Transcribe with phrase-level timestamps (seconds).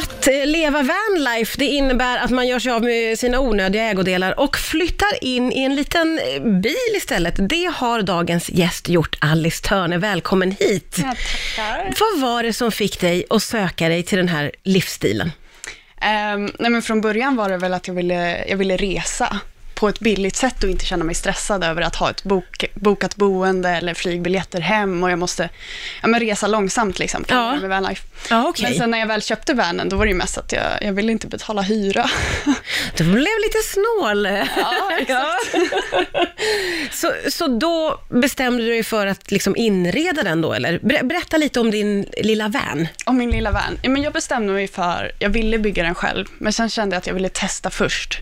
[0.00, 4.56] Att leva vanlife, det innebär att man gör sig av med sina onödiga ägodelar och
[4.56, 7.34] flyttar in i en liten eh, bil istället.
[7.48, 9.16] Det har dagens gäst gjort.
[9.20, 10.96] Alice Törne, välkommen hit.
[10.98, 11.14] Ja,
[11.56, 11.94] tackar.
[12.00, 15.32] Vad var det som fick dig att söka dig till den här livsstilen?
[16.00, 19.40] Ehm, nej men från början var det väl att jag ville, jag ville resa
[19.80, 23.16] på ett billigt sätt och inte känna mig stressad över att ha ett bok, bokat
[23.16, 25.48] boende eller flygbiljetter hem och jag måste
[26.02, 27.56] ja, men resa långsamt liksom, Ja.
[27.56, 28.02] med vanlife.
[28.30, 28.62] Ja, okej.
[28.68, 30.92] Men sen när jag väl köpte vanen, då var det ju mest att jag, jag
[30.92, 32.10] ville inte betala hyra.
[32.96, 34.26] Du blev lite snål.
[34.56, 35.74] Ja, exakt.
[36.92, 40.78] så, så då bestämde du dig för att liksom inreda den då, eller?
[40.78, 42.88] Ber- Berätta lite om din lilla van.
[43.06, 43.78] Och min lilla van.
[43.82, 46.98] Ja, men jag bestämde mig för, jag ville bygga den själv, men sen kände jag
[47.00, 48.18] att jag ville testa först.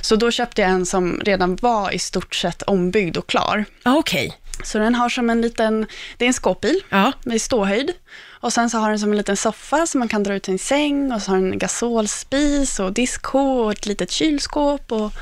[0.00, 3.64] Så då köpte jag en som redan var i stort sett ombyggd och klar.
[3.82, 4.36] Ja, okej.
[4.64, 5.86] Så den har som en liten,
[6.16, 7.12] det är en skåpbil Ja.
[7.24, 7.92] med ståhöjd.
[8.40, 10.58] Och sen så har den som en liten soffa som man kan dra ut en
[10.58, 15.12] säng och så har den en gasolspis och diskho och ett litet kylskåp och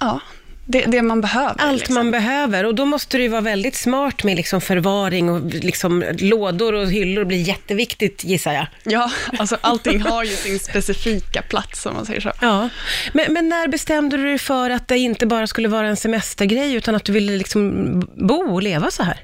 [0.00, 0.20] ja,
[0.66, 1.54] det, det man behöver.
[1.58, 1.94] Allt liksom.
[1.94, 6.72] man behöver och då måste ju vara väldigt smart med liksom förvaring och liksom lådor
[6.72, 8.66] och hyllor blir jätteviktigt gissar jag.
[8.82, 12.32] Ja, alltså allting har ju sin specifika plats om man säger så.
[12.40, 12.68] Ja,
[13.12, 16.74] men, men när bestämde du dig för att det inte bara skulle vara en semestergrej
[16.74, 19.20] utan att du ville liksom bo och leva så här?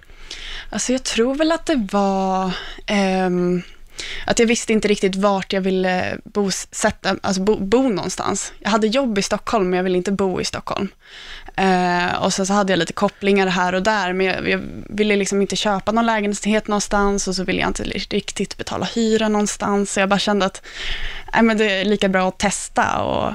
[0.70, 2.52] Alltså jag tror väl att det var
[2.86, 3.62] ehm,
[4.30, 8.52] att jag visste inte riktigt vart jag ville bosätta, alltså bo, bo någonstans.
[8.58, 10.88] Jag hade jobb i Stockholm, men jag ville inte bo i Stockholm.
[11.56, 15.16] Eh, och sen så hade jag lite kopplingar här och där, men jag, jag ville
[15.16, 19.92] liksom inte köpa någon lägenhet någonstans och så ville jag inte riktigt betala hyra någonstans.
[19.92, 20.66] Så jag bara kände att
[21.32, 23.34] nej, men det är lika bra att testa och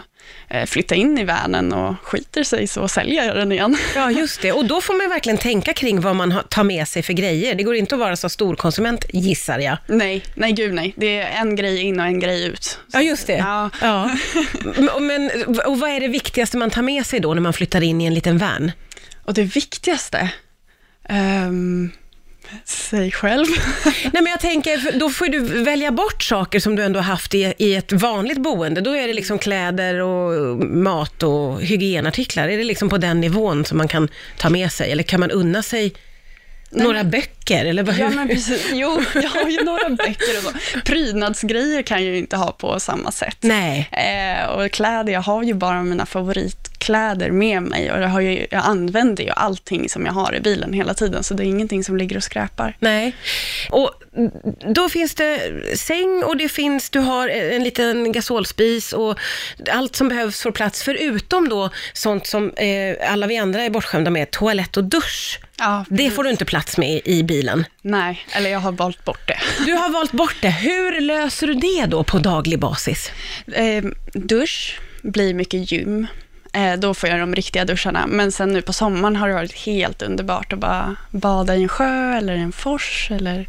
[0.65, 3.77] flytta in i vanen och skiter sig så säljer jag den igen.
[3.95, 4.51] Ja, just det.
[4.51, 7.55] Och då får man verkligen tänka kring vad man tar med sig för grejer.
[7.55, 9.77] Det går inte att vara så storkonsument, gissar jag.
[9.87, 10.93] Nej, nej gud nej.
[10.97, 12.79] Det är en grej in och en grej ut.
[12.93, 13.37] Ja, just det.
[13.37, 13.69] Ja.
[13.81, 14.11] Ja.
[14.99, 15.31] Men,
[15.65, 18.05] och vad är det viktigaste man tar med sig då när man flyttar in i
[18.05, 18.71] en liten van?
[19.25, 20.29] Och det viktigaste,
[21.09, 21.91] um,
[22.65, 23.45] säg själv.
[23.85, 27.33] Nej, men jag tänker, då får du välja bort saker som du ändå har haft
[27.33, 28.81] i, i ett vanligt boende.
[28.81, 32.47] Då är det liksom kläder och mat och hygienartiklar.
[32.47, 34.91] Är det liksom på den nivån som man kan ta med sig?
[34.91, 35.93] Eller kan man unna sig
[36.69, 37.34] några böcker?
[37.51, 40.79] Eller vad, ja men precis, jo, jag har ju några böcker och så.
[40.85, 43.37] Prydnadsgrejer kan jag ju inte ha på samma sätt.
[43.41, 43.89] Nej.
[43.91, 48.47] Eh, och kläder, jag har ju bara mina favoritkläder med mig och jag, har ju,
[48.51, 51.83] jag använder ju allting som jag har i bilen hela tiden, så det är ingenting
[51.83, 52.77] som ligger och skräpar.
[52.79, 53.15] Nej.
[53.69, 53.91] Och
[54.75, 55.39] då finns det
[55.77, 59.19] säng och det finns, du har en liten gasolspis och
[59.71, 64.11] allt som behövs får plats, förutom då sånt som eh, alla vi andra är bortskämda
[64.11, 65.39] med, toalett och dusch.
[65.57, 67.34] Ja, Det får du inte plats med i bilen.
[67.81, 69.37] Nej, eller jag har valt bort det.
[69.65, 70.49] Du har valt bort det.
[70.49, 73.11] Hur löser du det då på daglig basis?
[73.53, 76.07] Eh, dusch blir mycket gym.
[76.53, 78.07] Eh, då får jag de riktiga duscharna.
[78.07, 81.69] Men sen nu på sommaren har det varit helt underbart att bara bada i en
[81.69, 83.07] sjö eller en fors.
[83.11, 83.47] Eller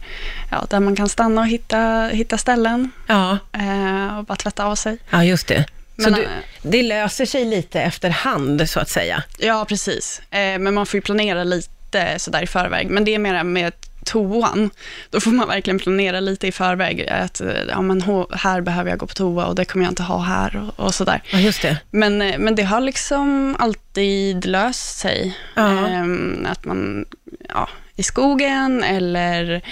[0.50, 4.74] ja, där man kan stanna och hitta, hitta ställen Ja, eh, och bara tvätta av
[4.74, 4.98] sig.
[5.10, 5.64] ja just det.
[5.98, 6.28] Så Men, du, eh,
[6.62, 9.22] det löser sig lite efterhand, så att säga.
[9.38, 10.22] Ja, precis.
[10.30, 11.68] Eh, men man får ju planera lite
[12.18, 12.90] sådär i förväg.
[12.90, 13.72] Men det är mer med
[14.04, 14.70] toan.
[15.10, 17.08] Då får man verkligen planera lite i förväg.
[17.08, 18.02] Att eh, ja, men
[18.32, 20.94] här behöver jag gå på toa och det kommer jag inte ha här och, och
[20.94, 21.22] sådär.
[21.30, 21.76] Ja, just det.
[21.90, 25.38] Men, eh, men det har liksom alltid löst sig.
[25.54, 25.86] Ja.
[25.88, 27.04] Ehm, att man,
[27.48, 29.62] ja, i skogen eller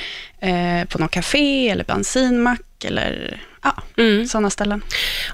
[0.41, 4.27] eh, på något café eller bensinmack eller ja, Mm.
[4.27, 4.83] sådana ställen.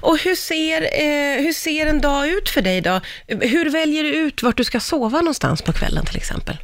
[0.01, 3.01] Och hur ser, eh, hur ser en dag ut för dig då?
[3.27, 6.57] Hur väljer du ut vart du ska sova någonstans på kvällen till exempel?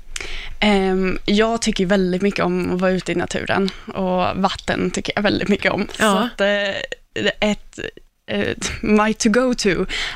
[0.59, 5.23] Ehm, jag tycker väldigt mycket om att vara ute i naturen och vatten tycker jag
[5.23, 5.87] väldigt mycket om.
[5.91, 5.95] Ja.
[5.97, 7.79] Så att, eh, ett,
[8.25, 9.69] ett, my to go to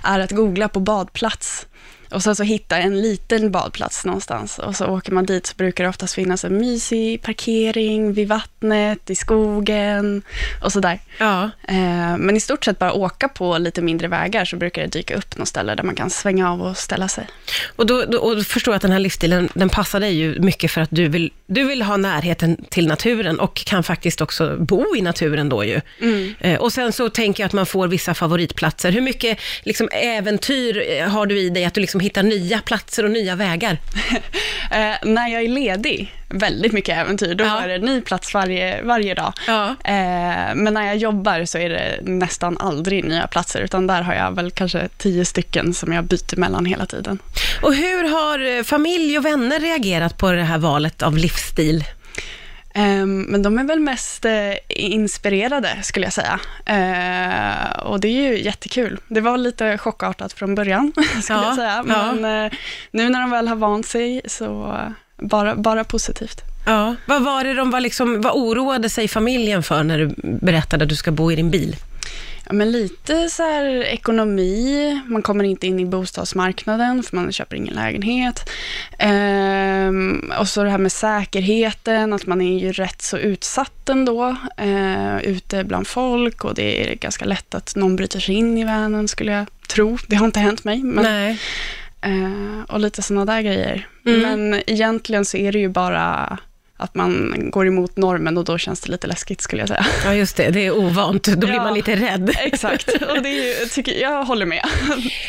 [0.03, 1.67] är att googla på badplats
[2.11, 5.83] och sen så hitta en liten badplats någonstans och så åker man dit så brukar
[5.83, 10.21] det oftast finnas en mysig parkering vid vattnet, i skogen
[10.63, 10.99] och sådär.
[11.17, 11.43] Ja.
[11.67, 15.15] Eh, men i stort sett bara åka på lite mindre vägar så brukar det dyka
[15.15, 17.27] upp något ställe där man kan svänga av och ställa sig.
[17.75, 20.71] Och då, då, och förstår jag att den här livsstilen, den passar dig ju mycket
[20.71, 24.95] för att du vill, du vill ha närheten till naturen och kan faktiskt också bo
[24.95, 25.81] i naturen då ju.
[26.39, 28.91] Eh, och sen så tänker jag att man får vissa favoritplatser.
[28.91, 33.03] Hur mycket liksom, äventyr eh, har du i dig att du liksom hittar nya platser
[33.05, 33.77] och nya vägar?
[34.71, 37.61] Eh, när jag är ledig, väldigt mycket äventyr, då Ja.
[37.61, 39.33] är det en ny plats varje, varje dag.
[39.47, 39.67] Ja.
[39.69, 44.13] Eh, men när jag jobbar så är det nästan aldrig nya platser, utan där har
[44.13, 47.19] jag väl kanske tio stycken som jag byter mellan hela tiden.
[47.61, 51.83] Och hur har eh, familj och vänner reagerat på det här valet av livsstil?
[52.73, 56.39] Ehm, men de är väl mest eh, inspirerade, skulle jag säga.
[56.65, 58.99] Eh, och det är ju jättekul.
[59.07, 60.91] Det var lite chockartat från början,
[61.23, 61.83] skulle Ja, jag säga.
[61.87, 62.13] ja.
[62.13, 62.51] Men eh,
[62.91, 64.77] nu när de väl har vant sig, så
[65.17, 66.41] bara, bara positivt.
[66.65, 66.95] Ja.
[67.05, 70.89] Vad var det de var liksom, vad oroade sig familjen för när du berättade att
[70.89, 71.75] du ska bo i din bil?
[72.45, 77.55] Ja, men lite så här ekonomi, man kommer inte in i bostadsmarknaden för man köper
[77.55, 78.49] ingen lägenhet.
[78.97, 84.35] Ehm, och så det här med säkerheten, att man är ju rätt så utsatt ändå,
[84.57, 88.63] eh, ute bland folk och det är ganska lätt att någon bryter sig in i
[88.63, 89.97] vanen skulle jag tro.
[90.07, 91.39] Det har inte hänt mig, men, Nej.
[92.01, 93.87] eh, och lite sådana där grejer.
[94.05, 94.21] Mm.
[94.21, 96.37] Men egentligen så är det ju bara
[96.81, 99.85] att man går emot normen och då känns det lite läskigt skulle jag säga.
[100.05, 100.49] Ja, just det.
[100.49, 101.23] Det är ovant.
[101.23, 101.63] Då blir Ja.
[101.63, 102.31] man lite rädd.
[102.39, 104.65] Exakt, och det är ju, tycker, jag håller med.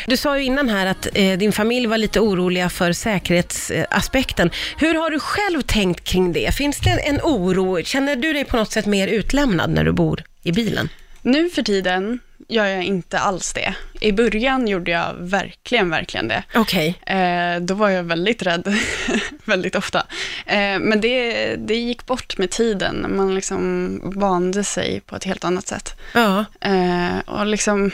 [0.07, 4.49] Du sa ju innan här att eh, din familj var lite oroliga för säkerhetsaspekten.
[4.77, 6.55] Hur har du själv tänkt kring det?
[6.55, 7.83] Finns det en oro?
[7.83, 10.89] Känner du dig på något sätt mer utlämnad när du bor i bilen?
[11.21, 12.19] Nu för tiden
[12.49, 13.73] gör jag inte alls det.
[14.01, 16.43] I början gjorde jag verkligen, verkligen det.
[16.55, 16.95] Okej.
[17.05, 18.75] Eh, då var jag väldigt rädd,
[19.45, 20.05] väldigt ofta.
[20.45, 23.05] Eh, men det, det gick bort med tiden.
[23.15, 25.95] Man liksom vande sig på ett helt annat sätt.
[26.13, 26.45] Ja.
[26.61, 27.91] Eh, och liksom,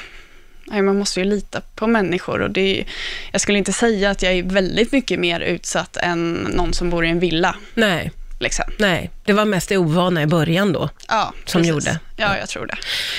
[0.65, 2.41] nej, man måste ju lita på människor.
[2.41, 2.85] Och det är,
[3.31, 7.05] jag skulle inte säga att jag är väldigt mycket mer utsatt än någon som bor
[7.05, 7.55] i en villa.
[7.73, 8.11] Nej,
[8.41, 8.65] Liksom.
[8.77, 9.09] nej.
[9.25, 10.89] Det var mest det ovana i början då.
[11.07, 11.69] Ja, Som precis.
[11.69, 11.99] gjorde.
[12.17, 12.75] Ja, jag tror det.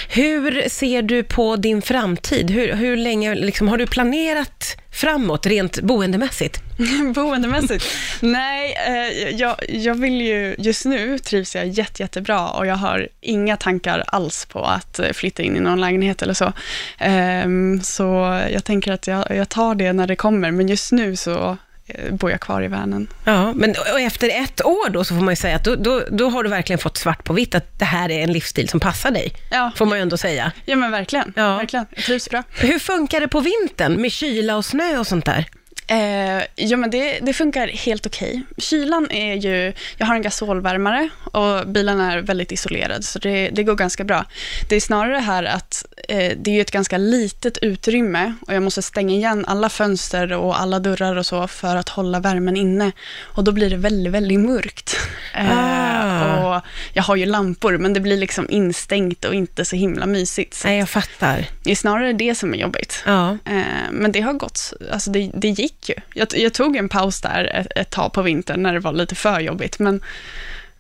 [0.09, 2.50] Hur ser du på din framtid?
[2.50, 6.61] Hur, hur länge, liksom, har du planerat framåt rent boendemässigt?
[7.15, 7.85] Boendemässigt?
[8.21, 13.09] Nej, eh, jag, jag vill ju, just nu trivs jag jätte, jättebra och jag har
[13.21, 16.53] inga tankar alls på att eh, flytta in i någon lägenhet eller så.
[16.99, 21.17] Ehm, så jag tänker att jag, jag tar det när det kommer, men just nu
[21.17, 21.56] så
[21.87, 23.06] eh, bor jag kvar i Vänern.
[23.25, 26.03] Ja, men och efter ett år då så får man ju säga att då, då,
[26.11, 28.81] då har du verkligen fått svart på vitt att det här är en livsstil som
[28.81, 29.33] passar dig.
[29.50, 30.53] Ja, Får man ju ändå säga.
[30.65, 31.33] ja men verkligen.
[31.37, 31.56] Ja.
[31.56, 31.87] verkligen.
[31.94, 32.43] Jag trivs bra.
[32.61, 35.44] Hur funkar det på vintern med kyla och snö och sånt där?
[35.90, 38.42] Eh, ja, men det, det funkar helt okej.
[38.58, 43.62] Kylan är ju, jag har en gasolvärmare och bilen är väldigt isolerad, så det, det
[43.62, 44.25] går ganska bra.
[44.69, 48.62] Det är snarare här att eh, det är ju ett ganska litet utrymme och jag
[48.62, 52.93] måste stänga igen alla fönster och alla dörrar och så för att hålla värmen inne.
[53.21, 54.97] Och då blir det väldigt, väldigt mörkt.
[55.35, 55.81] Eh,
[56.12, 56.57] Ah.
[56.57, 56.62] och
[56.93, 60.55] jag har ju lampor, men det blir liksom instängt och inte så himla mysigt.
[60.55, 61.47] Så Nej, jag fattar.
[61.62, 63.03] det är snarare det som är jobbigt.
[63.07, 63.31] Ja.
[63.45, 65.95] Eh, Men det har gått, alltså det, det gick ju.
[66.15, 69.15] Jag, jag tog en paus där ett, ett tag på vintern när det var lite
[69.15, 70.01] för jobbigt, men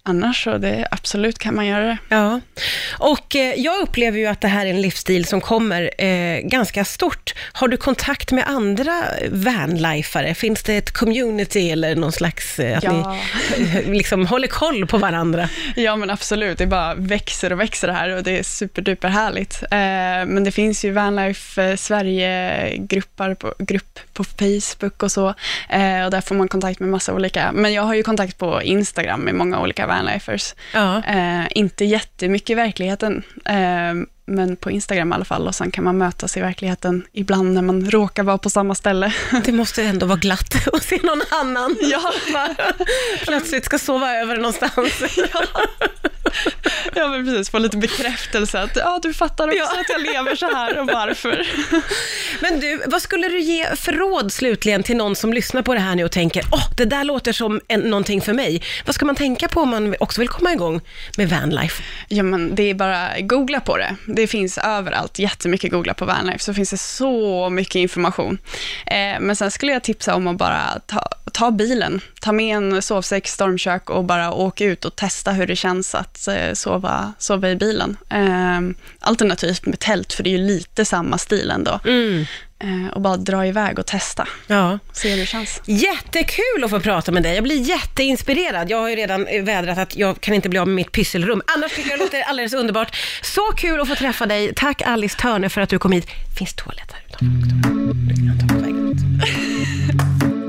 [0.02, 1.98] annars så det, absolut kan man göra det.
[2.08, 2.40] Ja,
[2.98, 6.84] och eh, jag upplever ju att det här är en livsstil som kommer eh, ganska
[6.84, 7.34] stort.
[7.52, 10.34] Har du kontakt med andra vanlifare?
[10.34, 13.16] Finns det ett community eller någon slags, eh, att Ja.
[13.58, 15.48] ni liksom håller koll på varandra?
[15.76, 16.58] Ja, men absolut.
[16.58, 19.62] Det bara växer och växer det här och det är superduper härligt.
[19.62, 19.68] Eh,
[20.34, 25.28] men det finns ju Vanlife eh, Sverige-grupper på, grupp på Facebook och så.
[25.68, 27.52] Eh, och där får man kontakt med massa olika.
[27.52, 30.54] Men jag har ju kontakt på Instagram med många olika Vanlifers.
[30.74, 31.02] Ja.
[31.04, 33.94] Eh, inte jättemycket i verkligheten, eh,
[34.26, 35.46] men på Instagram i alla fall.
[35.46, 39.12] Och sen kan man mötas i verkligheten ibland när man råkar vara på samma ställe.
[39.44, 41.76] Det måste ändå vara glatt att se någon annan.
[41.80, 42.12] ja,
[43.24, 45.02] Plötsligt ska sova över någonstans.
[45.32, 45.44] ja,
[46.94, 47.50] men precis.
[47.50, 49.80] Få lite bekräftelse att ja, du fattar också Ja.
[49.80, 51.46] att jag lever så här och varför.
[52.40, 55.80] Men du, vad skulle du ge för råd slutligen till någon som lyssnar på det
[55.80, 58.62] här nu och tänker, åh, det där låter som en, någonting för mig.
[58.86, 60.80] Vad ska man tänka på om man också vill komma igång
[61.16, 61.82] med vanlife?
[62.08, 63.96] Ja, men det är bara googla på det.
[64.06, 68.38] Det finns överallt, jättemycket googla på Vanlife, så finns det så mycket information.
[68.86, 72.82] Eh, men sen skulle jag tipsa om att bara ta, ta bilen, ta med en
[72.82, 77.50] sovsäck, stormkök och bara åka ut och testa hur det känns att eh, sova, sova
[77.50, 77.96] i bilen.
[78.10, 78.60] Eh,
[79.00, 81.80] alternativt med tält, för det är ju lite samma stil ändå.
[81.84, 82.26] Mm.
[82.62, 84.78] Eh, och bara dra iväg och testa, Ja.
[84.92, 85.62] se hur det känns.
[85.64, 87.34] Jättekul att få prata med dig.
[87.34, 88.70] Jag blir jätteinspirerad.
[88.70, 91.42] Jag har ju redan eh, vädrat att jag kan inte bli av med mitt pysselrum.
[91.56, 92.96] Annars tycker jag det låter alldeles underbart.
[93.22, 94.52] Så kul att få träffa dig.
[94.56, 96.06] Tack Alice Törne för att du kom hit.
[96.38, 97.79] Finns toalett här utanför